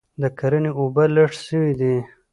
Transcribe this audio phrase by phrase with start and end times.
[0.21, 1.95] د کرني اوبه لږ سوي دي